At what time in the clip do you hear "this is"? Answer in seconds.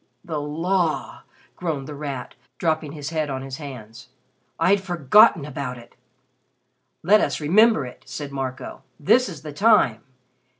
8.99-9.43